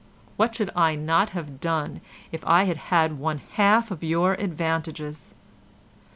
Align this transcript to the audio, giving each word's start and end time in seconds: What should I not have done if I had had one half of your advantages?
What 0.35 0.55
should 0.55 0.71
I 0.75 0.95
not 0.95 1.29
have 1.37 1.59
done 1.59 2.01
if 2.31 2.43
I 2.47 2.63
had 2.63 2.77
had 2.89 3.19
one 3.19 3.37
half 3.51 3.91
of 3.91 4.03
your 4.03 4.33
advantages? 4.33 5.35